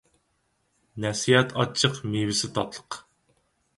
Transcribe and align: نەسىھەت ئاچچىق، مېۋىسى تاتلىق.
نەسىھەت 1.03 1.53
ئاچچىق، 1.59 2.01
مېۋىسى 2.15 2.51
تاتلىق. 2.57 2.99